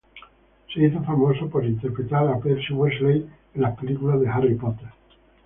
[0.73, 4.89] Se hizo famoso por interpretar a Percy Weasley en las películas de "Harry Potter".